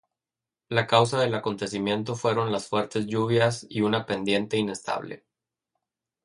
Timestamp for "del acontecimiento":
1.19-2.15